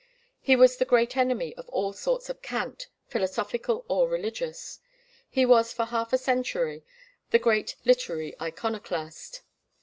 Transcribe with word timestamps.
He 0.41 0.55
was 0.55 0.77
the 0.77 0.83
great 0.85 1.15
enemy 1.15 1.53
of 1.57 1.69
all 1.69 1.93
sorts 1.93 2.27
of 2.27 2.41
cant, 2.41 2.87
philosophical 3.05 3.85
or 3.87 4.09
religious. 4.09 4.79
He 5.29 5.45
was 5.45 5.73
for 5.73 5.85
half 5.85 6.11
a 6.11 6.17
century 6.17 6.83
the 7.29 7.37
great 7.37 7.75
literary 7.85 8.33
iconoclast. 8.41 9.43